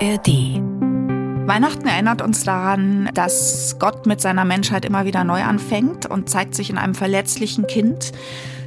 [0.00, 0.60] ARD.
[1.46, 6.54] Weihnachten erinnert uns daran, dass Gott mit seiner Menschheit immer wieder neu anfängt und zeigt
[6.54, 8.12] sich in einem verletzlichen Kind,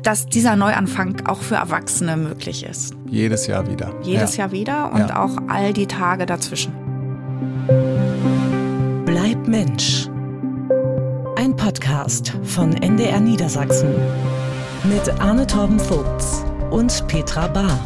[0.01, 2.95] dass dieser Neuanfang auch für Erwachsene möglich ist.
[3.05, 3.93] Jedes Jahr wieder.
[4.01, 4.45] Jedes ja.
[4.45, 5.23] Jahr wieder und ja.
[5.23, 6.73] auch all die Tage dazwischen.
[9.05, 10.07] Bleib Mensch.
[11.35, 13.93] Ein Podcast von NDR Niedersachsen
[14.85, 17.79] mit Arne Torben Vogts und Petra Bahr.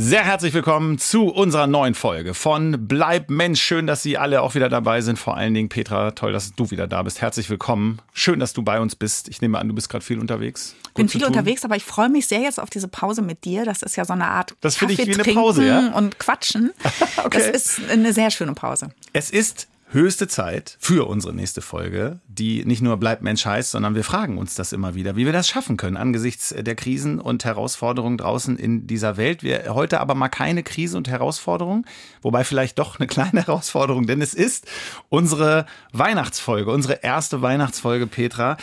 [0.00, 3.60] Sehr herzlich willkommen zu unserer neuen Folge von Bleib Mensch.
[3.60, 5.18] Schön, dass Sie alle auch wieder dabei sind.
[5.18, 7.20] Vor allen Dingen Petra, toll, dass du wieder da bist.
[7.20, 7.98] Herzlich willkommen.
[8.12, 9.28] Schön, dass du bei uns bist.
[9.28, 10.76] Ich nehme an, du bist gerade viel unterwegs.
[10.86, 13.64] Ich bin viel unterwegs, aber ich freue mich sehr jetzt auf diese Pause mit dir.
[13.64, 15.88] Das ist ja so eine Art Das finde ich wie eine Pause, ja?
[15.88, 16.70] Und quatschen.
[17.24, 17.36] okay.
[17.36, 18.90] Das ist eine sehr schöne Pause.
[19.12, 23.94] Es ist höchste Zeit für unsere nächste Folge, die nicht nur bleibt Mensch heißt, sondern
[23.94, 27.44] wir fragen uns das immer wieder, wie wir das schaffen können angesichts der Krisen und
[27.44, 29.42] Herausforderungen draußen in dieser Welt.
[29.42, 31.86] Wir heute aber mal keine Krise und Herausforderung,
[32.20, 34.66] wobei vielleicht doch eine kleine Herausforderung, denn es ist
[35.08, 38.56] unsere Weihnachtsfolge, unsere erste Weihnachtsfolge, Petra.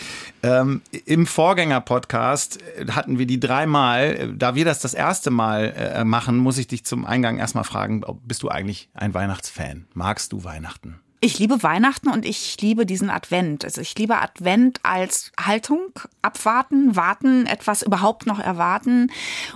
[0.43, 2.59] Ähm, Im Vorgänger-Podcast
[2.91, 4.33] hatten wir die dreimal.
[4.35, 8.03] Da wir das das erste Mal äh, machen, muss ich dich zum Eingang erstmal fragen,
[8.23, 9.85] bist du eigentlich ein Weihnachtsfan?
[9.93, 10.99] Magst du Weihnachten?
[11.25, 13.65] Ich liebe Weihnachten und ich liebe diesen Advent.
[13.65, 15.89] Also ich liebe Advent als Haltung,
[16.21, 19.11] abwarten, warten, etwas überhaupt noch erwarten.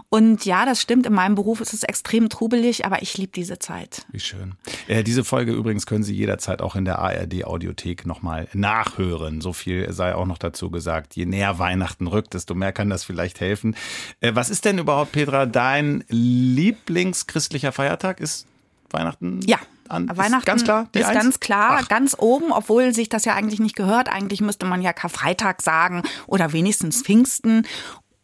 [0.09, 3.59] Und ja, das stimmt, in meinem Beruf ist es extrem trubelig, aber ich liebe diese
[3.59, 4.07] Zeit.
[4.11, 4.55] Wie schön.
[4.87, 9.39] Äh, diese Folge übrigens können Sie jederzeit auch in der ARD Audiothek nochmal nachhören.
[9.39, 11.15] So viel sei auch noch dazu gesagt.
[11.15, 13.75] Je näher Weihnachten rückt, desto mehr kann das vielleicht helfen.
[14.21, 18.21] Äh, was ist denn überhaupt, Petra, dein Lieblingschristlicher Feiertag?
[18.21, 18.47] Ist
[18.89, 19.41] Weihnachten?
[19.45, 19.59] Ja,
[19.91, 20.09] an.
[20.15, 21.23] Weihnachten ist ganz klar, ist Eins?
[21.23, 21.87] ganz klar, Ach.
[21.87, 24.09] ganz oben, obwohl sich das ja eigentlich nicht gehört.
[24.09, 27.65] Eigentlich müsste man ja Karfreitag sagen oder wenigstens Pfingsten.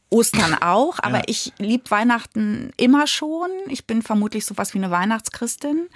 [0.09, 1.23] Ostern auch, aber ja.
[1.27, 3.49] ich liebe Weihnachten immer schon.
[3.67, 5.89] Ich bin vermutlich sowas wie eine Weihnachtschristin.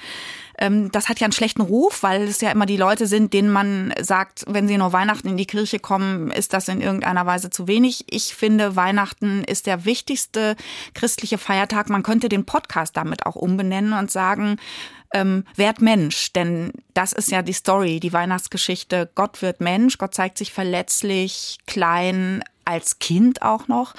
[0.58, 3.50] Ähm, das hat ja einen schlechten Ruf, weil es ja immer die Leute sind, denen
[3.50, 7.50] man sagt, wenn sie nur Weihnachten in die Kirche kommen, ist das in irgendeiner Weise
[7.50, 8.06] zu wenig.
[8.10, 10.56] Ich finde, Weihnachten ist der wichtigste
[10.94, 11.90] christliche Feiertag.
[11.90, 14.58] Man könnte den Podcast damit auch umbenennen und sagen,
[15.14, 19.10] ähm, werd Mensch, denn das ist ja die Story, die Weihnachtsgeschichte.
[19.16, 23.94] Gott wird Mensch, Gott zeigt sich verletzlich, klein, als Kind auch noch.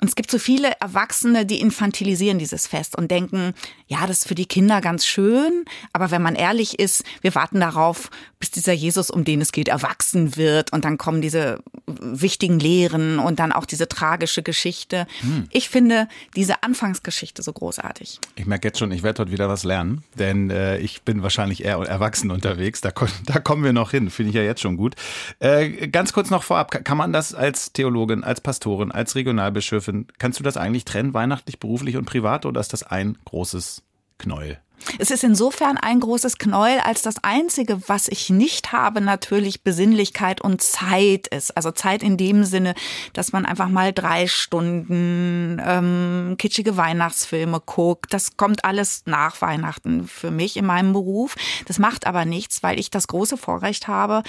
[0.00, 3.54] Und es gibt so viele Erwachsene, die infantilisieren dieses Fest und denken,
[3.86, 7.60] ja, das ist für die Kinder ganz schön, aber wenn man ehrlich ist, wir warten
[7.60, 12.58] darauf, bis dieser Jesus, um den es geht, erwachsen wird und dann kommen diese wichtigen
[12.58, 15.06] Lehren und dann auch diese tragische Geschichte.
[15.20, 15.48] Hm.
[15.50, 18.20] Ich finde diese Anfangsgeschichte so großartig.
[18.36, 21.64] Ich merke jetzt schon, ich werde dort wieder was lernen, denn äh, ich bin wahrscheinlich
[21.64, 22.80] eher erwachsen unterwegs.
[22.80, 22.90] Da,
[23.26, 24.94] da kommen wir noch hin, finde ich ja jetzt schon gut.
[25.38, 30.40] Äh, ganz kurz noch vorab, kann man das als Theologin, als Pastorin, als Regionalbischöfin, kannst
[30.40, 33.82] du das eigentlich trennen, weihnachtlich, beruflich und privat oder ist das ein großes
[34.18, 34.58] Knäuel?
[34.98, 40.42] Es ist insofern ein großes Knäuel, als das Einzige, was ich nicht habe, natürlich Besinnlichkeit
[40.42, 41.56] und Zeit ist.
[41.56, 42.74] Also Zeit in dem Sinne,
[43.14, 48.12] dass man einfach mal drei Stunden ähm, kitschige Weihnachtsfilme guckt.
[48.12, 51.36] Das kommt alles nach Weihnachten für mich in meinem Beruf.
[51.66, 54.22] Das macht aber nichts, weil ich das große Vorrecht habe,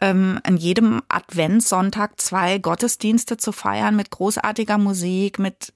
[0.00, 5.72] ähm, an jedem Adventssonntag zwei Gottesdienste zu feiern mit großartiger Musik, mit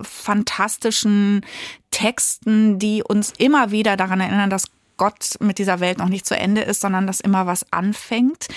[0.00, 1.44] fantastischen
[1.90, 4.66] Texten, die uns immer wieder daran erinnern, dass
[4.96, 8.48] Gott mit dieser Welt noch nicht zu Ende ist, sondern dass immer was anfängt.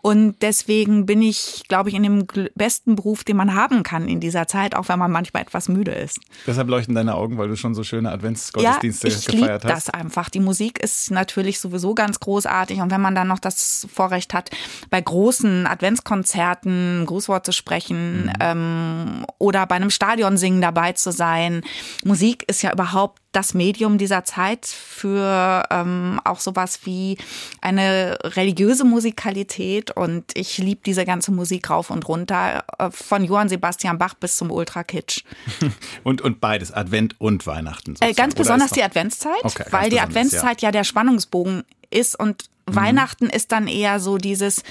[0.00, 4.20] Und deswegen bin ich, glaube ich, in dem besten Beruf, den man haben kann in
[4.20, 6.20] dieser Zeit, auch wenn man manchmal etwas müde ist.
[6.46, 9.88] Deshalb leuchten deine Augen, weil du schon so schöne Adventsgottesdienste ja, ich gefeiert hast.
[9.88, 10.30] Das einfach.
[10.30, 12.80] Die Musik ist natürlich sowieso ganz großartig.
[12.80, 14.50] Und wenn man dann noch das Vorrecht hat,
[14.88, 18.32] bei großen Adventskonzerten Grußwort zu sprechen mhm.
[18.40, 21.62] ähm, oder bei einem Stadionsingen dabei zu sein.
[22.04, 27.16] Musik ist ja überhaupt das Medium dieser Zeit für ähm, auch sowas wie
[27.60, 33.48] eine religiöse Musikalität und ich liebe diese ganze Musik rauf und runter, äh, von Johann
[33.48, 35.24] Sebastian Bach bis zum Ultra-Kitsch.
[36.04, 37.94] und, und beides, Advent und Weihnachten.
[38.00, 40.68] Äh, ganz besonders die Adventszeit, okay, weil die Adventszeit ja.
[40.68, 42.76] ja der Spannungsbogen ist und mhm.
[42.76, 44.62] Weihnachten ist dann eher so dieses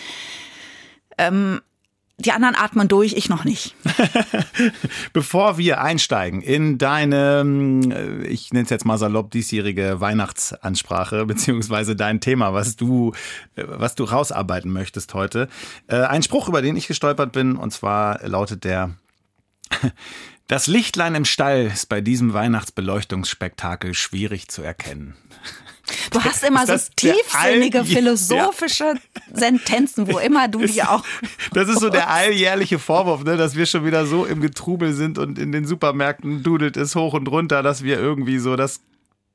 [1.18, 1.62] ähm,
[2.20, 3.76] die anderen atmen durch, ich noch nicht.
[5.14, 7.44] Bevor wir einsteigen in deine,
[7.94, 13.14] äh, ich nenne es jetzt mal salopp, diesjährige Weihnachtsansprache, beziehungsweise dein Thema, was du,
[13.56, 15.48] äh, was du rausarbeiten möchtest heute.
[15.86, 18.96] Äh, ein Spruch, über den ich gestolpert bin, und zwar lautet der,
[20.48, 25.16] das Lichtlein im Stall ist bei diesem Weihnachtsbeleuchtungsspektakel schwierig zu erkennen.
[26.12, 29.22] Du hast immer so tiefsinnige philosophische ja.
[29.34, 31.04] Sentenzen, wo immer du die auch.
[31.54, 35.18] Das ist so der alljährliche Vorwurf, ne, dass wir schon wieder so im Getrubel sind
[35.18, 38.82] und in den Supermärkten dudelt es hoch und runter, dass wir irgendwie so das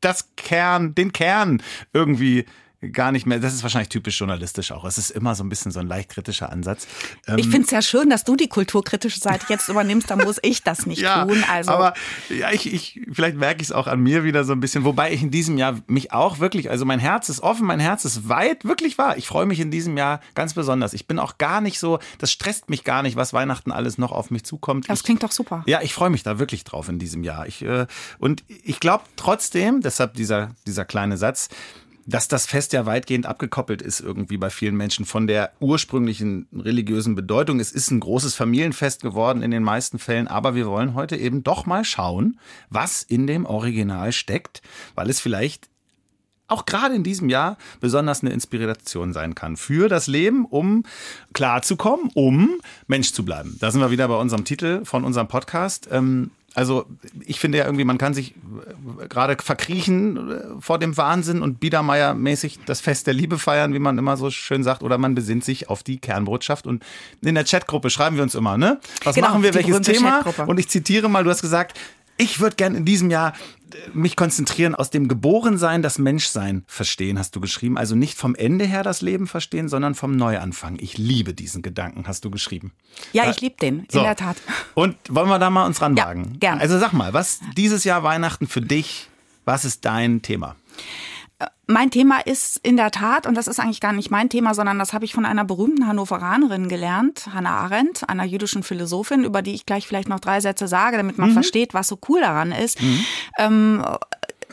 [0.00, 1.62] das Kern, den Kern
[1.92, 2.44] irgendwie
[2.90, 3.38] gar nicht mehr.
[3.38, 4.84] Das ist wahrscheinlich typisch journalistisch auch.
[4.84, 6.86] Es ist immer so ein bisschen so ein leicht kritischer Ansatz.
[7.28, 10.38] Ähm, ich finde es ja schön, dass du die kulturkritische Seite jetzt übernimmst, da muss
[10.42, 11.44] ich das nicht ja, tun.
[11.48, 11.70] Also.
[11.70, 11.94] Aber
[12.28, 15.12] ja, ich, ich, vielleicht merke ich es auch an mir wieder so ein bisschen, wobei
[15.12, 18.28] ich in diesem Jahr mich auch wirklich, also mein Herz ist offen, mein Herz ist
[18.28, 19.16] weit, wirklich wahr.
[19.16, 20.92] Ich freue mich in diesem Jahr ganz besonders.
[20.92, 24.12] Ich bin auch gar nicht so, das stresst mich gar nicht, was Weihnachten alles noch
[24.12, 24.88] auf mich zukommt.
[24.88, 25.62] Das ich, klingt doch super.
[25.66, 27.46] Ja, ich freue mich da wirklich drauf in diesem Jahr.
[27.46, 27.86] Ich, äh,
[28.18, 31.48] und ich glaube trotzdem, deshalb dieser, dieser kleine Satz,
[32.06, 37.14] dass das Fest ja weitgehend abgekoppelt ist irgendwie bei vielen Menschen von der ursprünglichen religiösen
[37.14, 37.60] Bedeutung.
[37.60, 41.42] Es ist ein großes Familienfest geworden in den meisten Fällen, aber wir wollen heute eben
[41.42, 42.38] doch mal schauen,
[42.70, 44.62] was in dem Original steckt,
[44.94, 45.71] weil es vielleicht
[46.52, 50.84] auch gerade in diesem Jahr besonders eine Inspiration sein kann für das Leben, um
[51.32, 53.56] klarzukommen, um Mensch zu bleiben.
[53.60, 55.88] Da sind wir wieder bei unserem Titel von unserem Podcast.
[55.90, 56.84] Ähm, also
[57.24, 61.60] ich finde ja irgendwie, man kann sich äh, gerade verkriechen äh, vor dem Wahnsinn und
[61.60, 65.44] Biedermeier-mäßig das Fest der Liebe feiern, wie man immer so schön sagt, oder man besinnt
[65.44, 66.66] sich auf die Kernbotschaft.
[66.66, 66.84] Und
[67.22, 68.80] in der Chatgruppe schreiben wir uns immer, ne?
[69.04, 70.22] Was genau, machen wir, welches Thema?
[70.46, 71.78] Und ich zitiere mal, du hast gesagt,
[72.22, 73.32] ich würde gerne in diesem Jahr
[73.72, 77.76] äh, mich konzentrieren, aus dem Geborensein das Menschsein verstehen, hast du geschrieben.
[77.76, 80.78] Also nicht vom Ende her das Leben verstehen, sondern vom Neuanfang.
[80.80, 82.72] Ich liebe diesen Gedanken, hast du geschrieben.
[83.12, 83.98] Ja, ich liebe den, so.
[83.98, 84.36] in der Tat.
[84.74, 86.24] Und wollen wir da mal uns ranwagen?
[86.24, 86.60] Ja, gern.
[86.60, 89.08] Also sag mal, was dieses Jahr Weihnachten für dich,
[89.44, 90.56] was ist dein Thema?
[91.66, 94.78] Mein Thema ist in der Tat, und das ist eigentlich gar nicht mein Thema, sondern
[94.78, 99.54] das habe ich von einer berühmten Hannoveranerin gelernt, Hannah Arendt, einer jüdischen Philosophin, über die
[99.54, 101.34] ich gleich vielleicht noch drei Sätze sage, damit man mhm.
[101.34, 102.82] versteht, was so cool daran ist.
[102.82, 103.04] Mhm.
[103.38, 103.84] Ähm,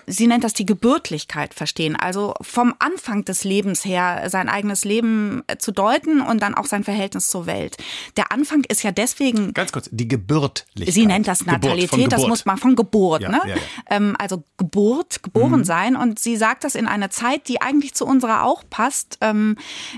[0.10, 1.96] sie nennt das die Gebürtlichkeit verstehen.
[1.96, 6.66] Also vom Anfang des Lebens her sein eigenes Leben äh, zu deuten und dann auch
[6.66, 7.78] sein Verhältnis zur Welt.
[8.18, 9.54] Der Anfang ist ja deswegen.
[9.54, 10.94] Ganz kurz, die Gebürtlichkeit.
[10.94, 13.42] Sie nennt das Natalität, das muss man von Geburt, ja, ne?
[13.46, 13.62] Ja, ja.
[13.90, 15.64] Ähm, also Geburt, geboren mhm.
[15.64, 15.96] sein.
[15.96, 19.58] Und sie sagt das in einer Zeit, die eigentlich zu unserer auch passt, ähm,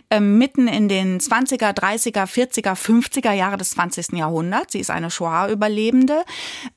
[0.09, 4.13] ähm, mitten in den 20er, 30er, 40er, 50er Jahre des 20.
[4.13, 4.73] Jahrhunderts.
[4.73, 6.23] Sie ist eine Shoah-Überlebende.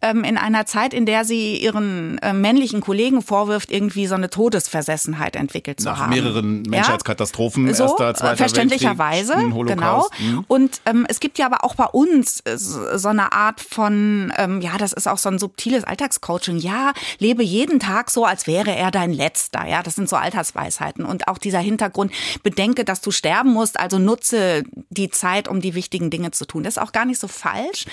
[0.00, 4.30] Ähm, in einer Zeit, in der sie ihren äh, männlichen Kollegen vorwirft, irgendwie so eine
[4.30, 6.10] Todesversessenheit entwickelt zu Nach haben.
[6.10, 7.74] mehreren Menschheitskatastrophen, ja?
[7.74, 9.34] so, erster, zweiter verständlicherweise,
[9.66, 10.08] genau.
[10.18, 10.44] Mhm.
[10.48, 14.60] Und ähm, es gibt ja aber auch bei uns äh, so eine Art von, ähm,
[14.60, 16.58] ja, das ist auch so ein subtiles Alltagscoaching.
[16.58, 19.66] Ja, lebe jeden Tag so, als wäre er dein letzter.
[19.66, 21.04] Ja, das sind so Alltagsweisheiten.
[21.04, 22.12] Und auch dieser Hintergrund,
[22.42, 26.62] bedenke, dass du sterben musst, also nutze die Zeit, um die wichtigen Dinge zu tun.
[26.62, 27.86] Das ist auch gar nicht so falsch.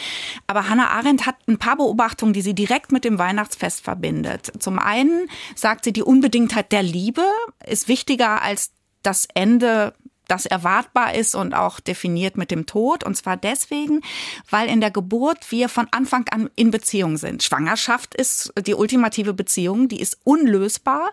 [0.48, 4.52] Aber Hannah Arendt hat ein paar Beobachtungen, die sie direkt mit dem Weihnachtsfest verbindet.
[4.60, 5.21] Zum einen
[5.56, 7.26] sagt sie, die Unbedingtheit der Liebe
[7.66, 8.72] ist wichtiger als
[9.04, 9.94] das Ende
[10.32, 13.04] das erwartbar ist und auch definiert mit dem Tod.
[13.04, 14.02] Und zwar deswegen,
[14.50, 17.44] weil in der Geburt wir von Anfang an in Beziehung sind.
[17.44, 21.12] Schwangerschaft ist die ultimative Beziehung, die ist unlösbar.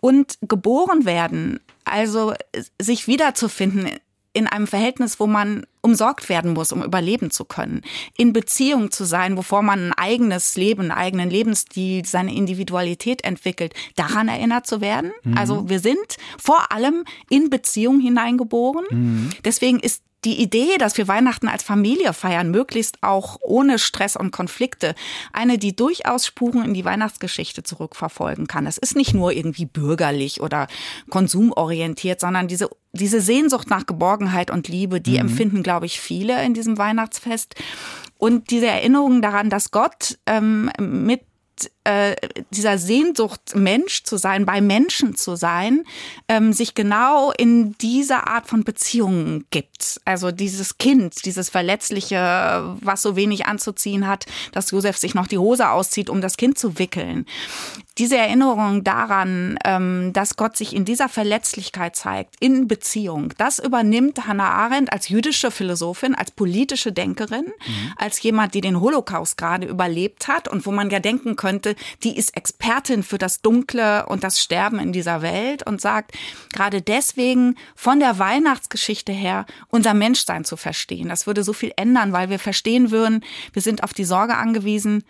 [0.00, 2.32] Und geboren werden, also
[2.80, 3.90] sich wiederzufinden
[4.36, 7.80] in einem Verhältnis, wo man umsorgt werden muss, um überleben zu können.
[8.18, 13.72] In Beziehung zu sein, wovor man ein eigenes Leben, einen eigenen Lebensstil, seine Individualität entwickelt,
[13.94, 15.12] daran erinnert zu werden.
[15.22, 15.38] Mhm.
[15.38, 18.84] Also wir sind vor allem in Beziehung hineingeboren.
[18.90, 19.30] Mhm.
[19.42, 24.32] Deswegen ist die Idee, dass wir Weihnachten als Familie feiern, möglichst auch ohne Stress und
[24.32, 24.94] Konflikte,
[25.32, 28.64] eine, die durchaus Spuren in die Weihnachtsgeschichte zurückverfolgen kann.
[28.64, 30.66] Das ist nicht nur irgendwie bürgerlich oder
[31.10, 35.28] konsumorientiert, sondern diese, diese Sehnsucht nach Geborgenheit und Liebe, die mhm.
[35.28, 37.54] empfinden, glaube ich, viele in diesem Weihnachtsfest.
[38.18, 41.20] Und diese Erinnerung daran, dass Gott ähm, mit
[41.86, 42.16] äh,
[42.50, 45.84] dieser Sehnsucht, Mensch zu sein, bei Menschen zu sein,
[46.28, 50.00] ähm, sich genau in dieser Art von Beziehungen gibt.
[50.04, 55.38] Also dieses Kind, dieses Verletzliche, was so wenig anzuziehen hat, dass Josef sich noch die
[55.38, 57.24] Hose auszieht, um das Kind zu wickeln.
[57.98, 64.26] Diese Erinnerung daran, ähm, dass Gott sich in dieser Verletzlichkeit zeigt, in Beziehung, das übernimmt
[64.26, 67.92] Hannah Arendt als jüdische Philosophin, als politische Denkerin, mhm.
[67.96, 72.16] als jemand, die den Holocaust gerade überlebt hat und wo man ja denken könnte, die
[72.16, 76.12] ist Expertin für das Dunkle und das Sterben in dieser Welt und sagt,
[76.52, 81.08] gerade deswegen von der Weihnachtsgeschichte her unser Menschsein zu verstehen.
[81.08, 85.04] Das würde so viel ändern, weil wir verstehen würden, wir sind auf die Sorge angewiesen,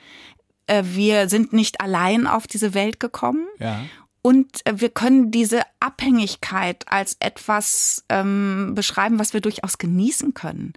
[0.66, 3.46] äh, wir sind nicht allein auf diese Welt gekommen.
[3.58, 3.80] Ja.
[4.22, 10.72] Und äh, wir können diese Abhängigkeit als etwas ähm, beschreiben, was wir durchaus genießen können.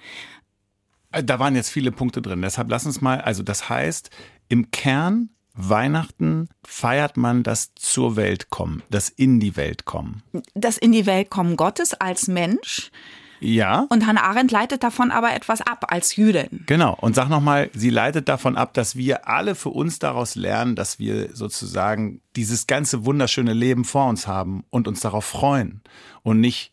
[1.11, 2.41] Äh, da waren jetzt viele Punkte drin.
[2.41, 4.11] Deshalb lass uns mal, also das heißt,
[4.49, 5.29] im Kern
[5.61, 10.23] Weihnachten feiert man das zur Welt kommen, das in die Welt kommen.
[10.53, 12.91] Das in die Welt kommen Gottes als Mensch
[13.41, 13.85] Ja.
[13.89, 16.63] Und Hannah Arendt leitet davon aber etwas ab als Jüdin.
[16.65, 16.97] Genau.
[16.99, 20.99] Und sag nochmal, sie leitet davon ab, dass wir alle für uns daraus lernen, dass
[20.99, 25.81] wir sozusagen dieses ganze wunderschöne Leben vor uns haben und uns darauf freuen
[26.23, 26.71] und nicht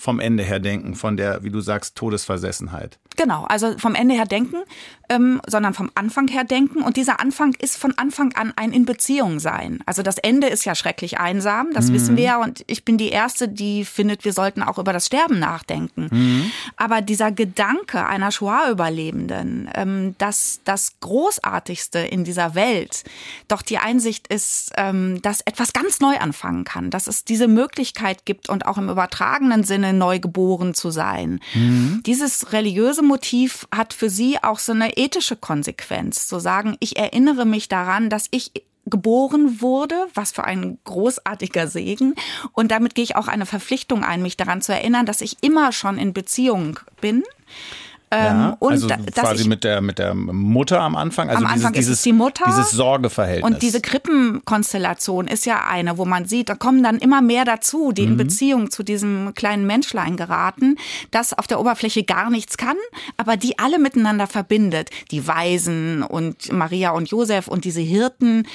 [0.00, 3.00] vom Ende her denken, von der, wie du sagst, Todesversessenheit.
[3.16, 4.58] Genau, also vom Ende her denken,
[5.08, 6.82] ähm, sondern vom Anfang her denken.
[6.82, 9.80] Und dieser Anfang ist von Anfang an ein in Beziehung sein.
[9.86, 11.94] Also das Ende ist ja schrecklich einsam, das mhm.
[11.94, 12.40] wissen wir ja.
[12.40, 16.08] Und ich bin die Erste, die findet, wir sollten auch über das Sterben nachdenken.
[16.12, 16.50] Mhm.
[16.76, 23.02] Aber dieser Gedanke einer Shoah-Überlebenden, ähm, dass das Großartigste in dieser Welt
[23.48, 28.24] doch die Einsicht ist, ähm, dass etwas ganz neu anfangen kann, dass es diese Möglichkeit
[28.26, 31.40] gibt und auch im übertragenen Sinne neu geboren zu sein.
[31.54, 32.02] Mhm.
[32.06, 37.44] Dieses religiöse Motiv hat für sie auch so eine ethische Konsequenz, zu sagen, ich erinnere
[37.44, 38.52] mich daran, dass ich
[38.86, 42.14] geboren wurde, was für ein großartiger Segen.
[42.52, 45.72] Und damit gehe ich auch eine Verpflichtung ein, mich daran zu erinnern, dass ich immer
[45.72, 47.22] schon in Beziehung bin
[48.12, 51.28] ja, ähm, und also quasi mit der mit der Mutter am Anfang.
[51.28, 52.44] Also am Anfang dieses, ist es die Mutter.
[52.46, 53.44] Dieses Sorgeverhältnis.
[53.44, 57.92] Und diese Krippenkonstellation ist ja eine, wo man sieht, da kommen dann immer mehr dazu,
[57.92, 58.12] die mhm.
[58.12, 60.76] in Beziehung zu diesem kleinen Menschlein geraten,
[61.10, 62.76] das auf der Oberfläche gar nichts kann,
[63.16, 64.90] aber die alle miteinander verbindet.
[65.10, 68.46] Die Weisen und Maria und Josef und diese Hirten.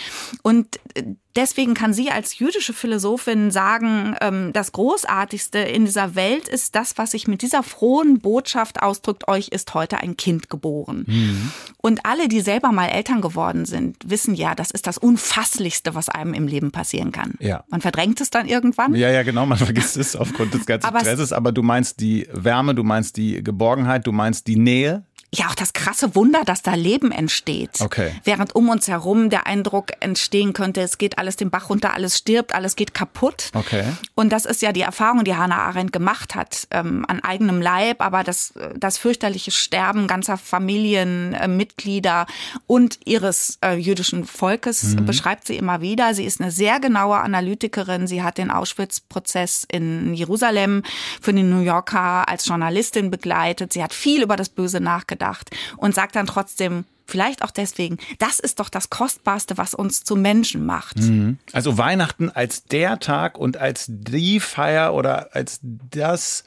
[0.42, 1.04] Und äh,
[1.36, 6.98] Deswegen kann sie als jüdische Philosophin sagen, ähm, das Großartigste in dieser Welt ist das,
[6.98, 11.06] was sich mit dieser frohen Botschaft ausdrückt, euch ist heute ein Kind geboren.
[11.08, 11.52] Mhm.
[11.78, 16.08] Und alle, die selber mal Eltern geworden sind, wissen ja, das ist das Unfasslichste, was
[16.08, 17.34] einem im Leben passieren kann.
[17.40, 17.64] Ja.
[17.70, 18.94] Man verdrängt es dann irgendwann.
[18.94, 22.76] Ja, ja, genau, man vergisst es aufgrund des ganzen Stresses, aber du meinst die Wärme,
[22.76, 25.04] du meinst die Geborgenheit, du meinst die Nähe,
[25.36, 27.82] ja auch das krasse Wunder, dass da Leben entsteht.
[27.82, 28.12] Okay.
[28.24, 32.18] Während um uns herum der Eindruck entstehen könnte, es geht alles den Bach runter, alles
[32.20, 33.50] stirbt, alles geht kaputt.
[33.54, 33.84] Okay.
[34.14, 38.02] Und das ist ja die Erfahrung, die Hannah Arendt gemacht hat, ähm, an eigenem Leib,
[38.02, 45.06] aber das, das fürchterliche Sterben ganzer Familienmitglieder äh, und ihres äh, jüdischen Volkes mhm.
[45.06, 46.14] beschreibt sie immer wieder.
[46.14, 48.06] Sie ist eine sehr genaue Analytikerin.
[48.06, 50.84] Sie hat den Auschwitz-Prozess in Jerusalem
[51.22, 53.74] für den New Yorker als Journalistin begleitet.
[53.74, 57.98] Sie hat viel über das Böse nachgedacht nachgedacht und sagt dann trotzdem, Vielleicht auch deswegen,
[58.18, 61.00] das ist doch das Kostbarste, was uns zu Menschen macht.
[61.00, 61.38] Mhm.
[61.52, 66.46] Also Weihnachten als der Tag und als die Feier oder als das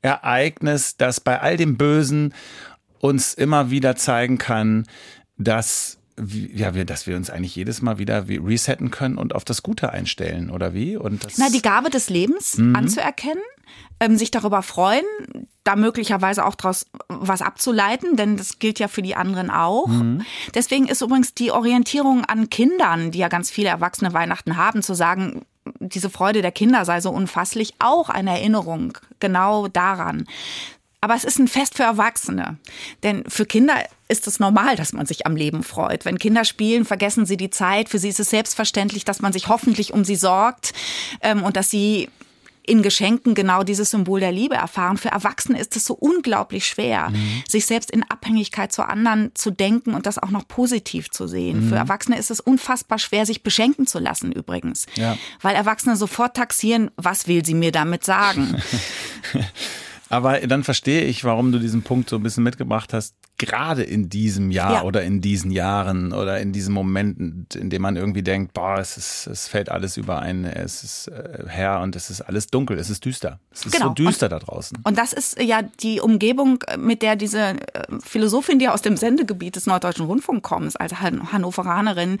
[0.00, 2.32] Ereignis, das bei all dem Bösen
[2.98, 4.86] uns immer wieder zeigen kann,
[5.36, 9.62] dass ja, wir, dass wir uns eigentlich jedes Mal wieder resetten können und auf das
[9.62, 10.96] Gute einstellen, oder wie?
[10.96, 12.74] Und das Na, die Gabe des Lebens mhm.
[12.74, 13.42] anzuerkennen,
[14.00, 15.04] ähm, sich darüber freuen,
[15.64, 19.88] da möglicherweise auch daraus was abzuleiten, denn das gilt ja für die anderen auch.
[19.88, 20.22] Mhm.
[20.54, 24.94] Deswegen ist übrigens die Orientierung an Kindern, die ja ganz viele Erwachsene Weihnachten haben, zu
[24.94, 25.46] sagen,
[25.80, 30.26] diese Freude der Kinder sei so unfasslich, auch eine Erinnerung genau daran.
[31.00, 32.56] Aber es ist ein Fest für Erwachsene.
[33.02, 33.74] Denn für Kinder
[34.08, 36.06] ist es normal, dass man sich am Leben freut.
[36.06, 37.90] Wenn Kinder spielen, vergessen sie die Zeit.
[37.90, 40.72] Für sie ist es selbstverständlich, dass man sich hoffentlich um sie sorgt
[41.20, 42.08] ähm, und dass sie
[42.66, 44.96] in Geschenken genau dieses Symbol der Liebe erfahren.
[44.96, 47.42] Für Erwachsene ist es so unglaublich schwer, mhm.
[47.48, 51.64] sich selbst in Abhängigkeit zu anderen zu denken und das auch noch positiv zu sehen.
[51.64, 51.68] Mhm.
[51.68, 54.86] Für Erwachsene ist es unfassbar schwer, sich beschenken zu lassen übrigens.
[54.94, 55.16] Ja.
[55.40, 58.56] Weil Erwachsene sofort taxieren, was will sie mir damit sagen?
[60.08, 64.08] Aber dann verstehe ich, warum du diesen Punkt so ein bisschen mitgebracht hast, gerade in
[64.08, 64.82] diesem Jahr ja.
[64.82, 68.96] oder in diesen Jahren oder in diesen Momenten, in dem man irgendwie denkt, boah, es,
[68.96, 72.90] ist, es fällt alles überein, es ist äh, her und es ist alles dunkel, es
[72.90, 73.40] ist düster.
[73.50, 73.88] Es ist genau.
[73.88, 74.78] so düster und, da draußen.
[74.84, 77.56] Und das ist ja die Umgebung, mit der diese äh,
[78.04, 82.18] Philosophin, die aus dem Sendegebiet des Norddeutschen Rundfunks kommt, als Hannoveranerin,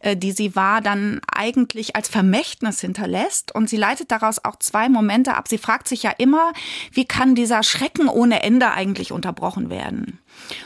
[0.00, 3.54] äh, die sie war, dann eigentlich als Vermächtnis hinterlässt.
[3.54, 5.48] Und sie leitet daraus auch zwei Momente ab.
[5.48, 6.52] Sie fragt sich ja immer,
[6.92, 10.20] wie kann dieser Schrecken ohne Ende eigentlich unterbrochen werden?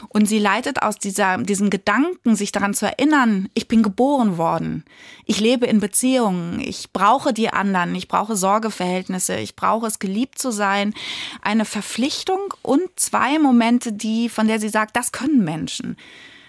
[0.09, 4.85] Und sie leitet aus dieser, diesem Gedanken, sich daran zu erinnern, ich bin geboren worden,
[5.25, 10.39] ich lebe in Beziehungen, ich brauche die anderen, ich brauche Sorgeverhältnisse, ich brauche es geliebt
[10.39, 10.95] zu sein,
[11.43, 15.97] eine Verpflichtung und zwei Momente, die, von der sie sagt, das können Menschen.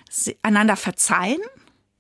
[0.10, 1.42] Sie, einander verzeihen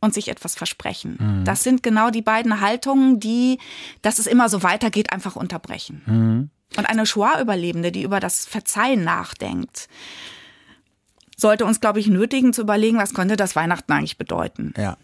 [0.02, 1.18] und sich etwas versprechen.
[1.20, 1.46] Mhm.
[1.46, 3.60] Das sind genau die beiden Haltungen, die,
[4.02, 6.02] dass es immer so weitergeht, einfach unterbrechen.
[6.06, 6.50] Mhm.
[6.78, 9.88] Und eine Shoah-Überlebende, die über das Verzeihen nachdenkt,
[11.40, 14.74] sollte uns, glaube ich, nötigen zu überlegen, was könnte das Weihnachten eigentlich bedeuten.
[14.78, 14.98] Ja.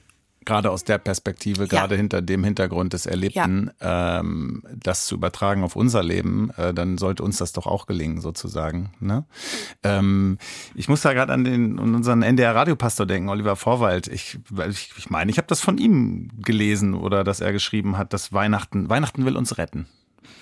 [0.45, 1.67] Gerade aus der Perspektive, ja.
[1.67, 4.19] gerade hinter dem Hintergrund des Erlebten, ja.
[4.19, 8.21] ähm, das zu übertragen auf unser Leben, äh, dann sollte uns das doch auch gelingen,
[8.21, 8.91] sozusagen.
[8.99, 9.25] Ne?
[9.81, 10.37] Ähm,
[10.75, 14.07] ich muss da gerade an den an unseren NDR-Radiopastor denken, Oliver Vorwald.
[14.07, 14.37] Ich,
[14.69, 18.31] ich, ich meine, ich habe das von ihm gelesen oder dass er geschrieben hat, dass
[18.31, 19.87] Weihnachten, Weihnachten will uns retten.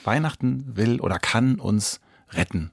[0.04, 2.72] Weihnachten will oder kann uns retten.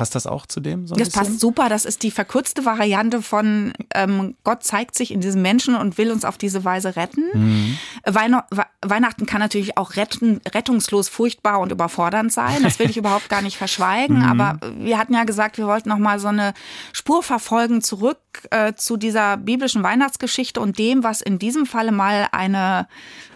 [0.00, 0.86] Passt das auch zu dem?
[0.86, 1.26] So das bisschen?
[1.26, 1.68] passt super.
[1.68, 6.10] Das ist die verkürzte Variante von ähm, Gott zeigt sich in diesem Menschen und will
[6.10, 7.24] uns auf diese Weise retten.
[7.34, 7.78] Mhm.
[8.06, 8.40] Weihn
[8.80, 12.62] Weihnachten kann natürlich auch retten, rettungslos furchtbar und überfordernd sein.
[12.62, 14.20] Das will ich überhaupt gar nicht verschweigen.
[14.20, 14.40] Mhm.
[14.40, 16.54] Aber wir hatten ja gesagt, wir wollten noch mal so eine
[16.94, 22.26] Spur verfolgen zurück äh, zu dieser biblischen Weihnachtsgeschichte und dem, was in diesem Falle mal
[22.32, 22.88] eine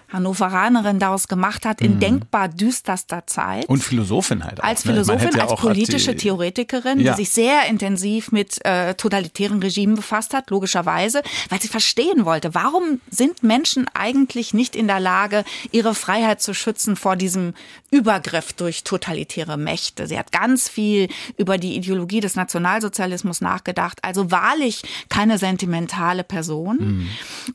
[0.09, 2.01] Hannoveranerin daraus gemacht hat, in mhm.
[2.01, 3.67] denkbar düsterster Zeit.
[3.67, 4.65] Und Philosophin halt auch.
[4.65, 4.93] Als ne?
[4.93, 5.39] Philosophin, ne?
[5.39, 7.13] ja als politische die, Theoretikerin, ja.
[7.13, 12.55] die sich sehr intensiv mit äh, totalitären Regimen befasst hat, logischerweise, weil sie verstehen wollte,
[12.55, 17.55] warum sind Menschen eigentlich nicht in der Lage, ihre Freiheit zu schützen vor diesem
[17.91, 20.07] Übergriff durch totalitäre Mächte.
[20.07, 26.77] Sie hat ganz viel über die Ideologie des Nationalsozialismus nachgedacht, also wahrlich keine sentimentale Person.
[26.79, 27.09] Mhm.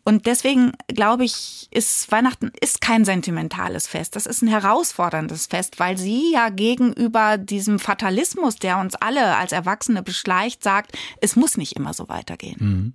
[0.04, 4.16] Und deswegen, glaube ich, ist Weihnachten ist kein sentimentales Fest.
[4.16, 9.52] Das ist ein herausforderndes Fest, weil sie ja gegenüber diesem Fatalismus, der uns alle als
[9.52, 12.58] Erwachsene beschleicht, sagt, es muss nicht immer so weitergehen.
[12.60, 12.94] Mhm.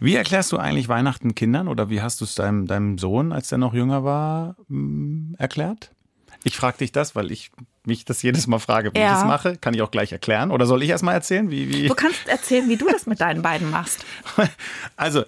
[0.00, 3.48] Wie erklärst du eigentlich Weihnachten Kindern oder wie hast du es deinem, deinem Sohn, als
[3.48, 5.90] der noch jünger war, mm, erklärt?
[6.44, 7.50] Ich frage dich das, weil ich
[7.86, 9.06] mich das jedes Mal frage, wie ja.
[9.06, 9.56] ich das mache.
[9.56, 10.50] Kann ich auch gleich erklären.
[10.50, 11.88] Oder soll ich erst mal erzählen, wie, wie?
[11.88, 14.04] Du kannst erzählen, wie du das mit deinen beiden machst.
[14.96, 15.24] Also,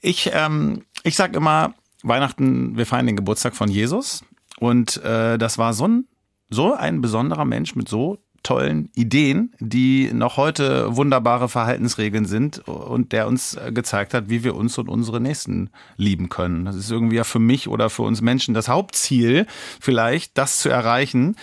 [0.00, 4.24] ich, ähm, ich sag immer, Weihnachten, wir feiern den Geburtstag von Jesus.
[4.58, 6.04] Und äh, das war so ein,
[6.50, 13.12] so ein besonderer Mensch mit so tollen Ideen, die noch heute wunderbare Verhaltensregeln sind und
[13.12, 16.64] der uns äh, gezeigt hat, wie wir uns und unsere Nächsten lieben können.
[16.64, 19.46] Das ist irgendwie ja für mich oder für uns Menschen das Hauptziel,
[19.78, 21.36] vielleicht das zu erreichen.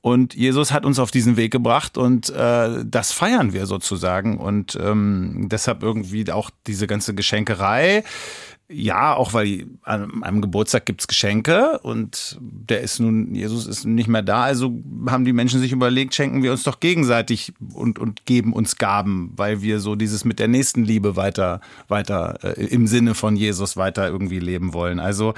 [0.00, 4.38] Und Jesus hat uns auf diesen Weg gebracht und äh, das feiern wir sozusagen.
[4.38, 8.04] Und ähm, deshalb irgendwie auch diese ganze Geschenkerei
[8.68, 14.08] ja, auch weil an einem Geburtstag gibt's Geschenke und der ist nun, Jesus ist nicht
[14.08, 18.24] mehr da, also haben die Menschen sich überlegt, schenken wir uns doch gegenseitig und, und
[18.24, 22.86] geben uns Gaben, weil wir so dieses mit der nächsten Liebe weiter, weiter äh, im
[22.86, 24.98] Sinne von Jesus weiter irgendwie leben wollen.
[24.98, 25.34] Also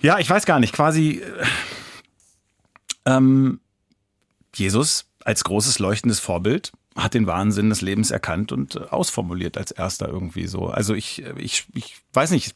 [0.00, 1.44] ja, ich weiß gar nicht, quasi äh,
[3.04, 3.60] ähm,
[4.54, 9.70] Jesus als großes leuchtendes Vorbild hat den Wahnsinn des Lebens erkannt und äh, ausformuliert als
[9.70, 10.66] erster irgendwie so.
[10.66, 12.54] Also ich, ich, ich weiß nicht,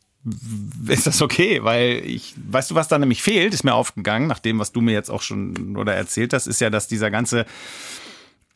[0.89, 1.63] ist das okay?
[1.63, 4.81] Weil ich, weißt du, was da nämlich fehlt, ist mir aufgegangen, nach dem, was du
[4.81, 7.47] mir jetzt auch schon oder erzählt hast, ist ja, dass dieser ganze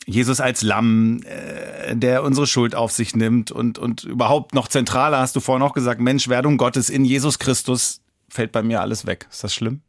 [0.07, 5.19] Jesus als Lamm, äh, der unsere Schuld auf sich nimmt und, und überhaupt noch zentraler,
[5.19, 9.07] hast du vorhin auch gesagt, Mensch, Werdung Gottes in Jesus Christus, fällt bei mir alles
[9.07, 9.27] weg.
[9.31, 9.83] Ist das schlimm?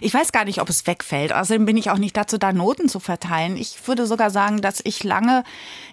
[0.00, 1.32] Ich weiß gar nicht, ob es wegfällt.
[1.32, 3.56] Außerdem bin ich auch nicht dazu da, Noten zu verteilen.
[3.56, 5.44] Ich würde sogar sagen, dass ich lange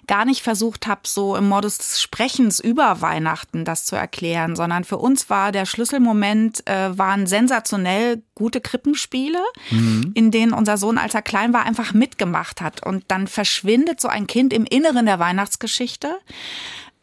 [0.06, 4.84] gar nicht versucht habe, so im Modus des Sprechens über Weihnachten das zu erklären, sondern
[4.84, 10.12] für uns war der Schlüsselmoment, äh, waren sensationell gute Krippenspiele, mhm.
[10.14, 12.84] in denen unser Sohn, als er klein war, einfach mitgemacht hat.
[12.84, 16.18] Und dann verschwindet so ein Kind im Inneren der Weihnachtsgeschichte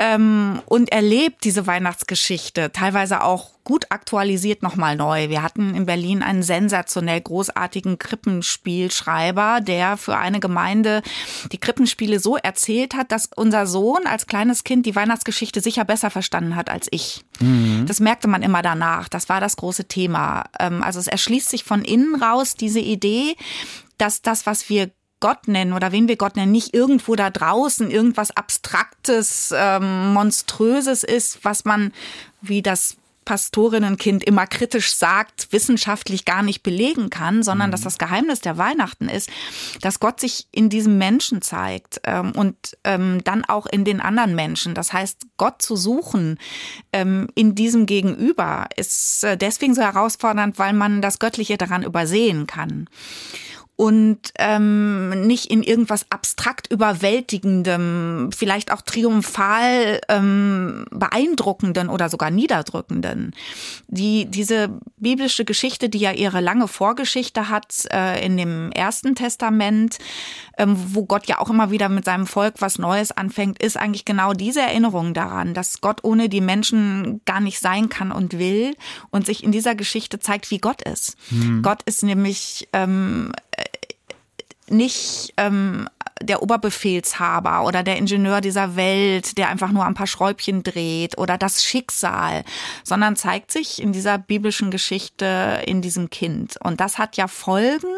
[0.01, 5.29] ähm, und erlebt diese Weihnachtsgeschichte, teilweise auch gut aktualisiert nochmal neu.
[5.29, 11.03] Wir hatten in Berlin einen sensationell großartigen Krippenspielschreiber, der für eine Gemeinde
[11.51, 16.09] die Krippenspiele so erzählt hat, dass unser Sohn als kleines Kind die Weihnachtsgeschichte sicher besser
[16.09, 17.23] verstanden hat als ich.
[17.39, 17.85] Mhm.
[17.85, 19.07] Das merkte man immer danach.
[19.07, 20.45] Das war das große Thema.
[20.59, 23.35] Ähm, also es erschließt sich von innen raus diese Idee,
[23.99, 24.89] dass das, was wir
[25.21, 31.05] Gott nennen oder wen wir Gott nennen, nicht irgendwo da draußen irgendwas Abstraktes, ähm, Monströses
[31.05, 31.93] ist, was man,
[32.41, 37.71] wie das Pastorinnenkind immer kritisch sagt, wissenschaftlich gar nicht belegen kann, sondern mhm.
[37.71, 39.29] dass das Geheimnis der Weihnachten ist,
[39.81, 44.35] dass Gott sich in diesem Menschen zeigt ähm, und ähm, dann auch in den anderen
[44.35, 44.73] Menschen.
[44.73, 46.39] Das heißt, Gott zu suchen
[46.91, 52.47] ähm, in diesem Gegenüber ist äh, deswegen so herausfordernd, weil man das Göttliche daran übersehen
[52.47, 52.89] kann
[53.75, 63.33] und ähm, nicht in irgendwas abstrakt überwältigendem, vielleicht auch triumphal ähm, beeindruckenden oder sogar niederdrückenden.
[63.87, 69.97] Die diese biblische Geschichte, die ja ihre lange Vorgeschichte hat äh, in dem ersten Testament,
[70.59, 74.05] ähm, wo Gott ja auch immer wieder mit seinem Volk was Neues anfängt, ist eigentlich
[74.05, 78.75] genau diese Erinnerung daran, dass Gott ohne die Menschen gar nicht sein kann und will
[79.09, 81.15] und sich in dieser Geschichte zeigt, wie Gott ist.
[81.31, 81.63] Mhm.
[81.63, 83.31] Gott ist nämlich ähm,
[84.71, 85.87] nicht ähm,
[86.21, 91.37] der Oberbefehlshaber oder der Ingenieur dieser Welt, der einfach nur ein paar Schräubchen dreht oder
[91.37, 92.43] das Schicksal,
[92.83, 96.57] sondern zeigt sich in dieser biblischen Geschichte in diesem Kind.
[96.63, 97.93] Und das hat ja Folgen,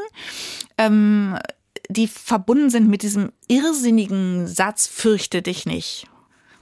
[0.77, 1.37] ähm,
[1.89, 6.07] die verbunden sind mit diesem irrsinnigen Satz, fürchte dich nicht.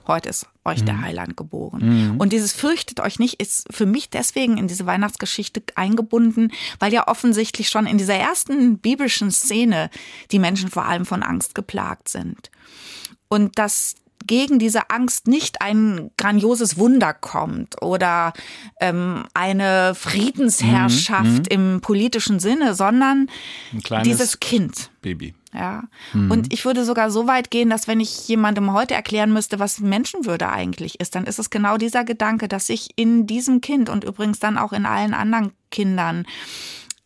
[0.07, 0.85] Heute ist euch mhm.
[0.85, 2.11] der Heiland geboren.
[2.13, 2.17] Mhm.
[2.17, 7.07] Und dieses fürchtet euch nicht ist für mich deswegen in diese Weihnachtsgeschichte eingebunden, weil ja
[7.07, 9.89] offensichtlich schon in dieser ersten biblischen Szene
[10.31, 12.51] die Menschen vor allem von Angst geplagt sind.
[13.27, 13.95] Und dass
[14.27, 18.33] gegen diese Angst nicht ein grandioses Wunder kommt oder
[18.79, 21.73] ähm, eine Friedensherrschaft mhm, mhm.
[21.73, 23.29] im politischen Sinne, sondern
[24.03, 24.91] dieses Kind.
[25.01, 25.33] Baby.
[25.53, 25.83] Ja.
[26.13, 26.31] Mhm.
[26.31, 29.79] Und ich würde sogar so weit gehen, dass wenn ich jemandem heute erklären müsste, was
[29.79, 34.03] Menschenwürde eigentlich ist, dann ist es genau dieser Gedanke, dass sich in diesem Kind und
[34.03, 36.25] übrigens dann auch in allen anderen Kindern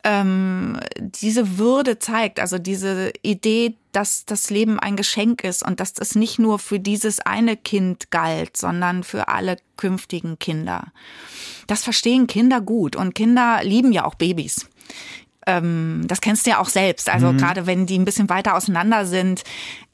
[0.04, 5.94] ähm, diese Würde zeigt, also diese Idee, dass das Leben ein Geschenk ist und dass
[5.94, 10.92] das nicht nur für dieses eine Kind galt, sondern für alle künftigen Kinder.
[11.68, 14.68] Das verstehen Kinder gut und Kinder lieben ja auch Babys
[15.48, 17.08] ähm, das kennst du ja auch selbst.
[17.08, 17.38] Also mhm.
[17.38, 19.44] gerade wenn die ein bisschen weiter auseinander sind,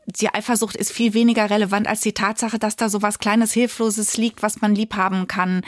[0.06, 4.18] die Eifersucht ist viel weniger relevant als die Tatsache, dass da so was Kleines, Hilfloses
[4.18, 5.62] liegt, was man lieb haben kann.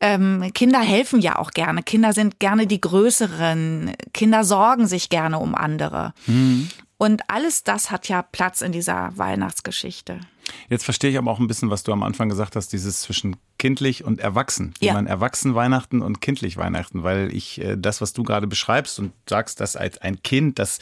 [0.00, 1.82] Ähm, Kinder helfen ja auch gerne.
[1.82, 3.92] Kinder sind gerne die Größeren.
[4.14, 6.14] Kinder sorgen sich gerne um andere.
[6.26, 6.68] Mhm.
[7.00, 10.20] Und alles das hat ja Platz in dieser Weihnachtsgeschichte.
[10.68, 13.36] Jetzt verstehe ich aber auch ein bisschen, was du am Anfang gesagt hast, dieses zwischen
[13.58, 14.72] kindlich und erwachsen.
[14.80, 14.94] Ja.
[14.94, 19.12] Man erwachsen Weihnachten und kindlich Weihnachten, weil ich äh, das, was du gerade beschreibst und
[19.28, 20.78] sagst, dass als ein Kind das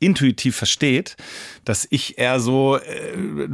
[0.00, 1.16] intuitiv versteht,
[1.64, 3.48] dass ich eher so äh,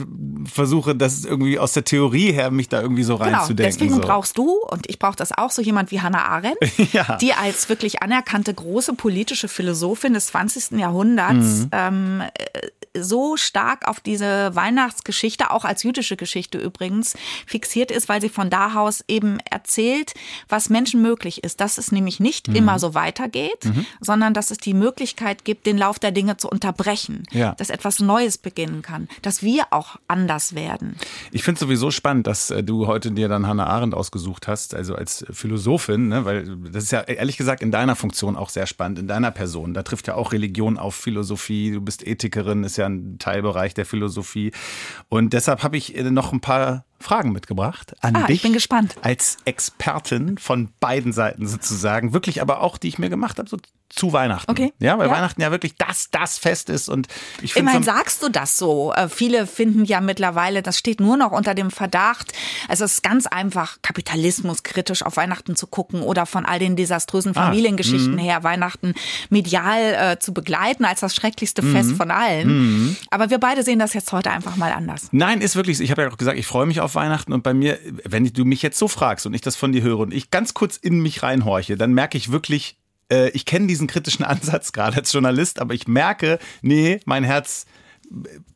[0.44, 3.78] versuche, das irgendwie aus der Theorie her mich da irgendwie so genau, reinzudenken.
[3.78, 4.00] Deswegen so.
[4.00, 6.58] brauchst du und ich brauche das auch so jemand wie Hannah Arendt,
[6.92, 7.18] ja.
[7.18, 10.78] die als wirklich anerkannte große politische Philosophin des 20.
[10.78, 11.68] Jahrhunderts mhm.
[11.72, 17.14] ähm, äh, so stark auf diese Weihnachtsgeschichte, auch als jüdische Geschichte übrigens,
[17.46, 20.14] fixiert ist, weil sie von da aus eben erzählt,
[20.48, 21.60] was Menschen möglich ist.
[21.60, 22.56] Dass es nämlich nicht mhm.
[22.56, 23.86] immer so weitergeht, mhm.
[24.00, 27.24] sondern dass es die Möglichkeit gibt, den Lauf der Dinge zu unterbrechen.
[27.30, 27.54] Ja.
[27.54, 29.08] Dass etwas Neues beginnen kann.
[29.22, 30.96] Dass wir auch anders werden.
[31.30, 34.74] Ich finde es sowieso spannend, dass äh, du heute dir dann Hannah Arendt ausgesucht hast,
[34.74, 36.24] also als Philosophin, ne?
[36.24, 39.74] weil das ist ja ehrlich gesagt in deiner Funktion auch sehr spannend, in deiner Person.
[39.74, 41.72] Da trifft ja auch Religion auf Philosophie.
[41.72, 44.52] Du bist Ethikerin, ist ja ein Teilbereich der Philosophie.
[45.08, 48.36] Und deshalb habe ich äh, noch ein paar Fragen mitgebracht an ah, dich.
[48.36, 48.96] Ich bin gespannt.
[49.02, 52.12] Als Expertin von beiden Seiten sozusagen.
[52.12, 53.58] Wirklich aber auch, die ich mir gemacht habe, so
[53.94, 54.50] zu Weihnachten.
[54.50, 54.72] Okay.
[54.78, 55.14] Ja, weil ja.
[55.14, 56.88] Weihnachten ja wirklich das, das Fest ist.
[56.88, 57.08] Und
[57.42, 57.70] ich finde.
[57.70, 58.92] Immerhin sagst du das so.
[58.94, 62.32] Äh, viele finden ja mittlerweile, das steht nur noch unter dem Verdacht.
[62.68, 66.74] Also es ist ganz einfach, Kapitalismus kritisch auf Weihnachten zu gucken oder von all den
[66.74, 68.94] desaströsen ah, Familiengeschichten ah, her Weihnachten
[69.28, 71.96] medial äh, zu begleiten als das schrecklichste Fest mhm.
[71.96, 72.48] von allen.
[72.48, 72.96] Mhm.
[73.10, 75.08] Aber wir beide sehen das jetzt heute einfach mal anders.
[75.12, 77.54] Nein, ist wirklich, ich habe ja auch gesagt, ich freue mich auf Weihnachten und bei
[77.54, 80.30] mir, wenn du mich jetzt so fragst und ich das von dir höre und ich
[80.30, 82.76] ganz kurz in mich reinhorche, dann merke ich wirklich,
[83.10, 87.66] äh, ich kenne diesen kritischen Ansatz gerade als Journalist, aber ich merke, nee, mein Herz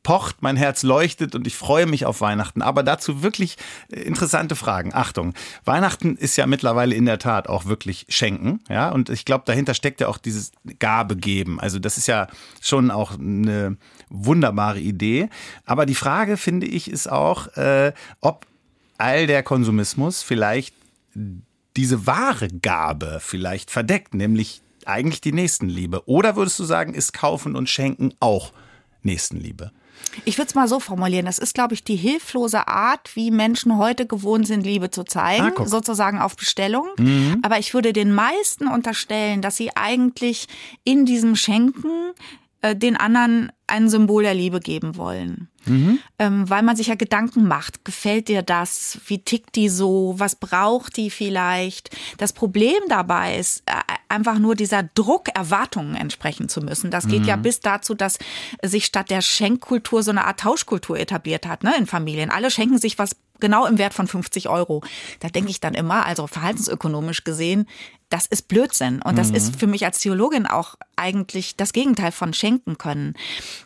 [0.02, 2.62] pocht, mein Herz leuchtet und ich freue mich auf Weihnachten.
[2.62, 3.56] Aber dazu wirklich
[3.90, 4.94] äh, interessante Fragen.
[4.94, 8.90] Achtung, Weihnachten ist ja mittlerweile in der Tat auch wirklich Schenken, ja.
[8.90, 11.60] Und ich glaube, dahinter steckt ja auch dieses Gabe geben.
[11.60, 12.28] Also das ist ja
[12.60, 13.76] schon auch eine
[14.08, 15.28] wunderbare Idee.
[15.64, 18.46] Aber die Frage, finde ich, ist auch, äh, ob
[18.98, 20.74] all der Konsumismus vielleicht
[21.76, 26.08] diese wahre Gabe vielleicht verdeckt, nämlich eigentlich die Nächstenliebe.
[26.08, 28.52] Oder würdest du sagen, ist Kaufen und Schenken auch
[29.02, 29.72] Nächstenliebe?
[30.24, 31.26] Ich würde es mal so formulieren.
[31.26, 35.52] Das ist, glaube ich, die hilflose Art, wie Menschen heute gewohnt sind, Liebe zu zeigen,
[35.56, 36.88] ah, sozusagen auf Bestellung.
[36.98, 37.40] Mhm.
[37.42, 40.48] Aber ich würde den meisten unterstellen, dass sie eigentlich
[40.84, 42.12] in diesem Schenken
[42.74, 45.48] den anderen ein Symbol der Liebe geben wollen.
[45.64, 45.98] Mhm.
[46.18, 47.84] Ähm, weil man sich ja Gedanken macht.
[47.84, 48.98] Gefällt dir das?
[49.06, 50.14] Wie tickt die so?
[50.18, 51.90] Was braucht die vielleicht?
[52.18, 53.72] Das Problem dabei ist äh,
[54.08, 56.90] einfach nur dieser Druck, Erwartungen entsprechen zu müssen.
[56.90, 57.28] Das geht mhm.
[57.28, 58.18] ja bis dazu, dass
[58.62, 62.30] sich statt der Schenkkultur so eine Art Tauschkultur etabliert hat, ne, in Familien.
[62.30, 64.82] Alle schenken sich was genau im Wert von 50 Euro.
[65.20, 67.66] Da denke ich dann immer, also verhaltensökonomisch gesehen,
[68.08, 69.02] das ist Blödsinn.
[69.02, 69.34] Und das mhm.
[69.34, 73.14] ist für mich als Theologin auch eigentlich das Gegenteil von schenken können.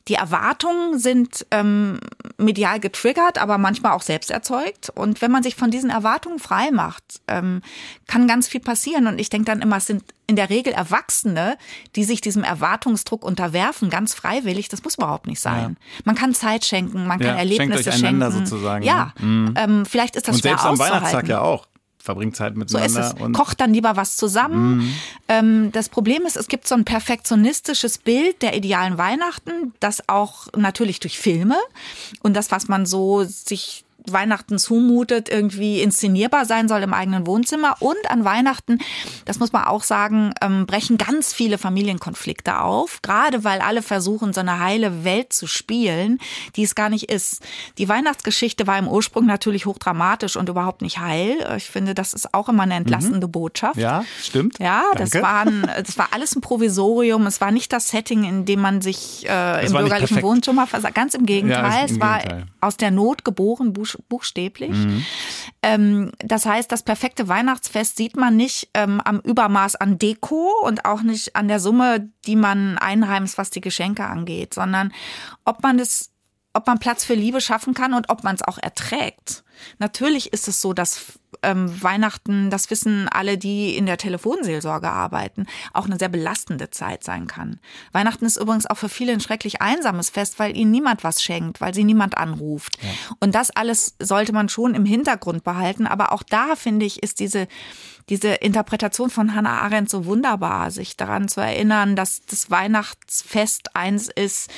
[0.08, 2.00] Die Erwartungen sind ähm,
[2.38, 4.90] medial getriggert, aber manchmal auch selbst erzeugt.
[4.90, 7.60] Und wenn man sich von diesen Erwartungen frei macht, ähm,
[8.06, 9.06] kann ganz viel passieren.
[9.06, 11.58] Und ich denke dann immer, es sind in der Regel Erwachsene,
[11.96, 14.68] die sich diesem Erwartungsdruck unterwerfen, ganz freiwillig.
[14.68, 15.76] Das muss überhaupt nicht sein.
[15.78, 16.02] Ja.
[16.04, 18.30] Man kann Zeit schenken, man kann ja, Erlebnisse schenken.
[18.30, 19.24] Sozusagen, ja, ja.
[19.24, 19.54] Mhm.
[19.56, 21.66] Ähm, vielleicht ist das Und selbst am Weihnachtstag ja auch
[22.00, 22.88] verbringt Zeit miteinander.
[22.88, 23.32] So ist es.
[23.32, 24.78] Kocht dann lieber was zusammen.
[24.78, 24.94] Mhm.
[25.28, 30.48] Ähm, das Problem ist, es gibt so ein perfektionistisches Bild der idealen Weihnachten, das auch
[30.56, 31.56] natürlich durch Filme
[32.22, 37.76] und das, was man so sich Weihnachten zumutet, irgendwie inszenierbar sein soll im eigenen Wohnzimmer.
[37.80, 38.78] Und an Weihnachten,
[39.24, 44.32] das muss man auch sagen, ähm, brechen ganz viele Familienkonflikte auf, gerade weil alle versuchen,
[44.32, 46.18] so eine heile Welt zu spielen,
[46.56, 47.42] die es gar nicht ist.
[47.78, 51.36] Die Weihnachtsgeschichte war im Ursprung natürlich hochdramatisch und überhaupt nicht heil.
[51.56, 53.32] Ich finde, das ist auch immer eine entlastende mhm.
[53.32, 53.76] Botschaft.
[53.76, 54.58] Ja, stimmt.
[54.58, 57.26] Ja, das, waren, das war alles ein Provisorium.
[57.26, 60.94] Es war nicht das Setting, in dem man sich äh, im bürgerlichen Wohnzimmer versagt.
[60.94, 61.80] Ganz im Gegenteil.
[61.80, 62.46] Ja, es war Gegenteil.
[62.60, 63.72] aus der Not geboren,
[64.08, 64.70] buchstäblich.
[64.70, 65.04] Mhm.
[65.62, 70.84] Ähm, das heißt, das perfekte Weihnachtsfest sieht man nicht ähm, am Übermaß an Deko und
[70.84, 74.92] auch nicht an der Summe, die man einheimst, was die Geschenke angeht, sondern
[75.44, 76.09] ob man das
[76.52, 79.44] ob man Platz für Liebe schaffen kann und ob man es auch erträgt.
[79.78, 85.46] Natürlich ist es so, dass ähm, Weihnachten, das wissen alle, die in der Telefonseelsorge arbeiten,
[85.72, 87.60] auch eine sehr belastende Zeit sein kann.
[87.92, 91.60] Weihnachten ist übrigens auch für viele ein schrecklich einsames Fest, weil ihnen niemand was schenkt,
[91.60, 92.78] weil sie niemand anruft.
[92.82, 92.90] Ja.
[93.20, 95.86] Und das alles sollte man schon im Hintergrund behalten.
[95.86, 97.46] Aber auch da, finde ich, ist diese
[98.08, 104.08] diese Interpretation von Hannah Arendt so wunderbar, sich daran zu erinnern, dass das Weihnachtsfest eins
[104.08, 104.50] ist,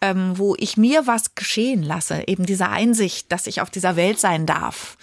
[0.00, 4.18] ähm, wo ich mir was geschehen lasse, eben diese Einsicht, dass ich auf dieser Welt
[4.18, 4.96] sein darf.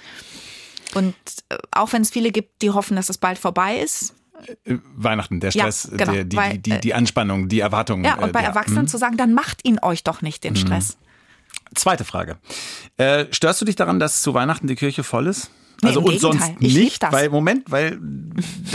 [0.94, 1.16] Und
[1.50, 4.14] äh, auch wenn es viele gibt, die hoffen, dass es bald vorbei ist,
[4.66, 8.04] äh, Weihnachten, der Stress, ja, genau, der, die, weil, die, die, Anspannung, die Erwartungen.
[8.04, 8.88] Ja, und bei der, Erwachsenen mh.
[8.88, 10.58] zu sagen, dann macht ihn euch doch nicht den mhm.
[10.58, 10.98] Stress.
[11.76, 12.38] Zweite Frage.
[12.98, 15.50] Äh, störst du dich daran, dass zu Weihnachten die Kirche voll ist?
[15.84, 18.00] Also nee, und sonst nicht, weil Moment, weil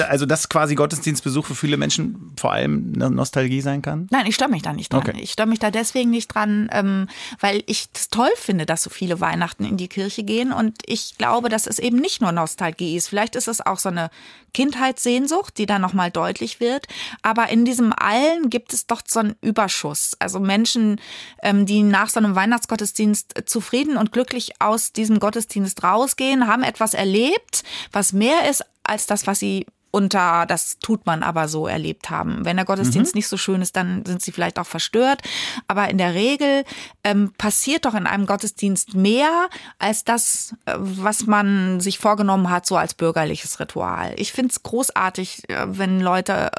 [0.08, 4.06] also das quasi Gottesdienstbesuch für viele Menschen vor allem eine Nostalgie sein kann.
[4.10, 5.00] Nein, ich störe mich da nicht dran.
[5.00, 5.18] Okay.
[5.20, 7.08] Ich störe mich da deswegen nicht dran, ähm,
[7.40, 11.16] weil ich es toll finde, dass so viele Weihnachten in die Kirche gehen und ich
[11.18, 13.08] glaube, dass es eben nicht nur Nostalgie ist.
[13.08, 14.10] Vielleicht ist es auch so eine
[14.54, 16.86] Kindheitssehnsucht, die da nochmal deutlich wird.
[17.22, 20.16] Aber in diesem allen gibt es doch so einen Überschuss.
[20.18, 21.00] Also Menschen,
[21.42, 26.94] ähm, die nach so einem Weihnachtsgottesdienst zufrieden und glücklich aus diesem Gottesdienst rausgehen, haben etwas
[26.98, 32.10] erlebt, was mehr ist als das, was sie unter das tut man aber so erlebt
[32.10, 32.44] haben.
[32.44, 33.18] Wenn der Gottesdienst mhm.
[33.18, 35.22] nicht so schön ist, dann sind sie vielleicht auch verstört.
[35.66, 36.64] Aber in der Regel
[37.04, 42.66] ähm, passiert doch in einem Gottesdienst mehr als das, äh, was man sich vorgenommen hat,
[42.66, 44.12] so als bürgerliches Ritual.
[44.16, 46.50] Ich finde es großartig, äh, wenn Leute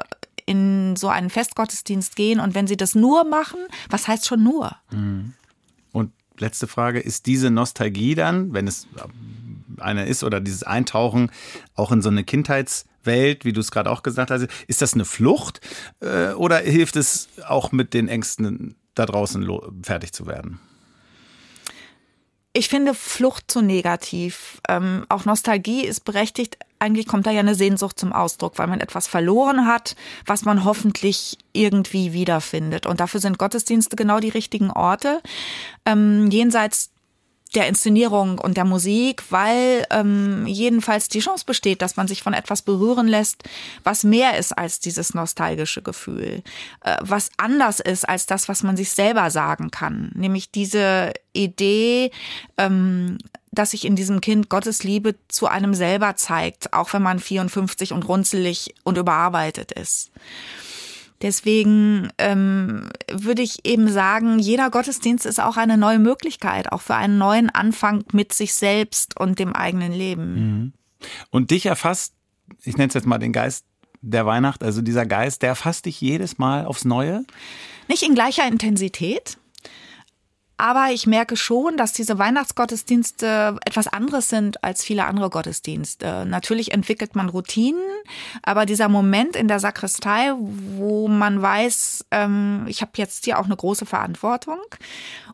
[0.44, 4.76] in so einen Festgottesdienst gehen und wenn sie das nur machen, was heißt schon nur?
[4.90, 5.34] Mhm.
[5.92, 8.88] Und letzte Frage, ist diese Nostalgie dann, wenn es
[9.78, 11.30] eine ist oder dieses Eintauchen
[11.74, 15.04] auch in so eine Kindheitswelt, wie du es gerade auch gesagt hast, ist das eine
[15.04, 15.60] Flucht
[16.00, 19.46] äh, oder hilft es auch mit den Ängsten da draußen
[19.82, 20.60] fertig zu werden?
[22.52, 24.60] Ich finde Flucht zu negativ.
[24.68, 26.58] Ähm, auch Nostalgie ist berechtigt.
[26.80, 29.94] Eigentlich kommt da ja eine Sehnsucht zum Ausdruck, weil man etwas verloren hat,
[30.26, 32.86] was man hoffentlich irgendwie wiederfindet.
[32.86, 35.20] Und dafür sind Gottesdienste genau die richtigen Orte.
[35.86, 36.90] Ähm, jenseits
[37.54, 42.32] der Inszenierung und der Musik, weil ähm, jedenfalls die Chance besteht, dass man sich von
[42.32, 43.42] etwas berühren lässt,
[43.82, 46.42] was mehr ist als dieses nostalgische Gefühl,
[46.84, 52.10] äh, was anders ist als das, was man sich selber sagen kann, nämlich diese Idee,
[52.56, 53.18] ähm,
[53.52, 57.92] dass sich in diesem Kind Gottes Liebe zu einem selber zeigt, auch wenn man 54
[57.92, 60.12] und runzelig und überarbeitet ist.
[61.22, 66.94] Deswegen ähm, würde ich eben sagen, jeder Gottesdienst ist auch eine neue Möglichkeit, auch für
[66.94, 70.34] einen neuen Anfang mit sich selbst und dem eigenen Leben.
[70.34, 70.72] Mhm.
[71.30, 72.14] Und dich erfasst,
[72.64, 73.64] ich nenne es jetzt mal den Geist
[74.02, 77.24] der Weihnacht, also dieser Geist, der erfasst dich jedes Mal aufs Neue?
[77.88, 79.36] Nicht in gleicher Intensität.
[80.60, 86.26] Aber ich merke schon, dass diese Weihnachtsgottesdienste etwas anderes sind als viele andere Gottesdienste.
[86.26, 87.80] Natürlich entwickelt man Routinen,
[88.42, 93.46] aber dieser Moment in der Sakristei, wo man weiß, ähm, ich habe jetzt hier auch
[93.46, 94.60] eine große Verantwortung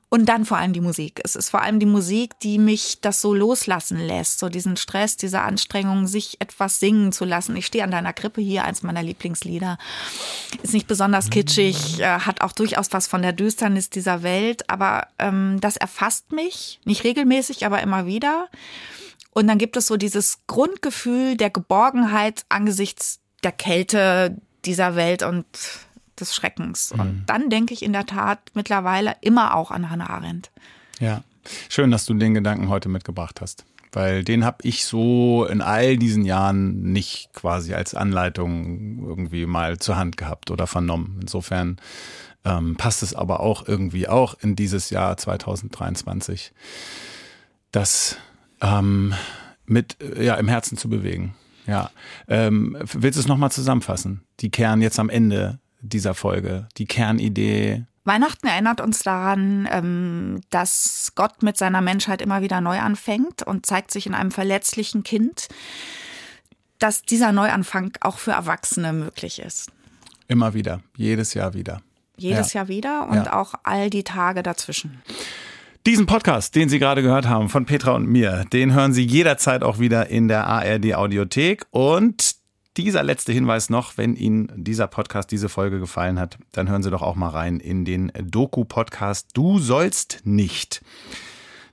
[0.09, 1.21] und dann vor allem die Musik.
[1.25, 5.17] Es ist vor allem die Musik, die mich das so loslassen lässt, so diesen Stress,
[5.17, 7.57] diese Anstrengung, sich etwas singen zu lassen.
[7.57, 9.79] Ich stehe an deiner Krippe hier, eins meiner Lieblingslieder.
[10.63, 15.09] Ist nicht besonders kitschig, äh, hat auch durchaus was von der Düsternis dieser Welt, aber
[15.19, 18.49] ähm, das erfasst mich, nicht regelmäßig, aber immer wieder.
[19.31, 25.47] Und dann gibt es so dieses Grundgefühl der Geborgenheit angesichts der Kälte dieser Welt und
[26.21, 26.93] des Schreckens.
[26.93, 27.01] Mhm.
[27.01, 30.51] Und dann denke ich in der Tat mittlerweile immer auch an Hannah Arendt.
[30.99, 31.23] Ja,
[31.69, 33.65] schön, dass du den Gedanken heute mitgebracht hast.
[33.93, 39.79] Weil den habe ich so in all diesen Jahren nicht quasi als Anleitung irgendwie mal
[39.79, 41.19] zur Hand gehabt oder vernommen.
[41.23, 41.79] Insofern
[42.45, 46.53] ähm, passt es aber auch irgendwie auch in dieses Jahr 2023,
[47.73, 48.19] das
[48.61, 49.15] ähm,
[49.67, 51.35] mit ja im Herzen zu bewegen.
[51.67, 51.91] Ja,
[52.29, 54.23] ähm, willst du es nochmal zusammenfassen?
[54.41, 61.13] Die Kern jetzt am Ende dieser Folge, die Kernidee Weihnachten erinnert uns daran, ähm, dass
[61.17, 65.49] Gott mit seiner Menschheit immer wieder neu anfängt und zeigt sich in einem verletzlichen Kind,
[66.79, 69.73] dass dieser Neuanfang auch für Erwachsene möglich ist.
[70.29, 71.83] Immer wieder, jedes Jahr wieder.
[72.17, 72.61] Jedes ja.
[72.61, 73.33] Jahr wieder und ja.
[73.33, 75.03] auch all die Tage dazwischen.
[75.85, 79.63] Diesen Podcast, den Sie gerade gehört haben von Petra und mir, den hören Sie jederzeit
[79.63, 82.37] auch wieder in der ARD Audiothek und
[82.77, 86.91] dieser letzte Hinweis noch, wenn Ihnen dieser Podcast, diese Folge gefallen hat, dann hören Sie
[86.91, 90.83] doch auch mal rein in den Doku-Podcast Du sollst nicht.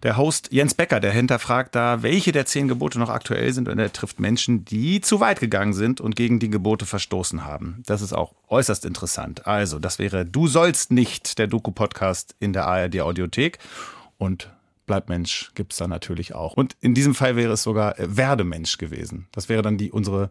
[0.03, 3.79] Der Host Jens Becker, der hinterfragt da, welche der zehn Gebote noch aktuell sind und
[3.79, 7.83] er trifft Menschen, die zu weit gegangen sind und gegen die Gebote verstoßen haben.
[7.85, 9.47] Das ist auch äußerst interessant.
[9.47, 13.59] Also, das wäre Du sollst nicht, der Doku-Podcast in der ARD Audiothek
[14.17, 14.49] und
[14.85, 16.55] Bleib Mensch gibt's da natürlich auch.
[16.55, 19.27] Und in diesem Fall wäre es sogar äh, Werde Mensch gewesen.
[19.31, 20.29] Das wäre dann die unsere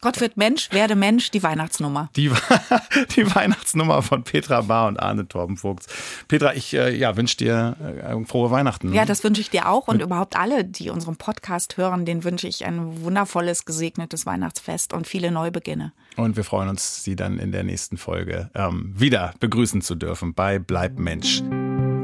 [0.00, 2.08] Gott wird Mensch, werde Mensch, die Weihnachtsnummer.
[2.14, 2.30] Die,
[3.16, 5.86] die Weihnachtsnummer von Petra Bahr und Arne Torbenvogts.
[6.28, 8.92] Petra, ich äh, ja, wünsche dir äh, frohe Weihnachten.
[8.92, 12.22] Ja, das wünsche ich dir auch und Mit überhaupt alle, die unseren Podcast hören, denen
[12.22, 15.92] wünsche ich ein wundervolles, gesegnetes Weihnachtsfest und viele Neubeginne.
[16.16, 20.32] Und wir freuen uns, Sie dann in der nächsten Folge ähm, wieder begrüßen zu dürfen
[20.32, 21.42] bei Bleib Mensch.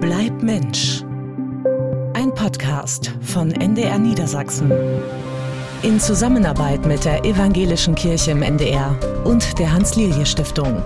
[0.01, 1.05] Bleib Mensch.
[2.15, 4.73] Ein Podcast von NDR Niedersachsen
[5.85, 10.83] in Zusammenarbeit mit der Evangelischen Kirche im NDR und der Hans-Lilje-Stiftung.